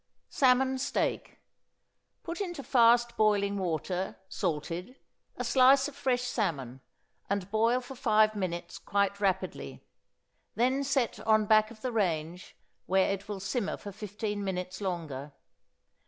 [0.31, 1.37] =Salmon Steak.=
[2.23, 4.95] Put into fast boiling water, salted,
[5.37, 6.81] a slice of fresh salmon,
[7.29, 9.83] and boil for five minutes quite rapidly;
[10.55, 12.55] then set on back of the range
[12.87, 15.33] where it will simmer for fifteen minutes longer.